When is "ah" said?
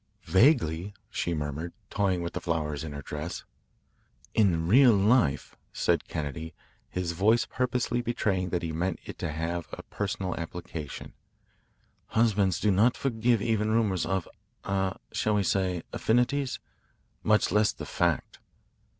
14.63-14.97